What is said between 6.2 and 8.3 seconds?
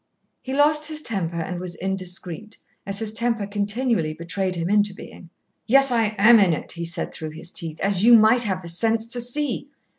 in it," he said through his teeth, "as you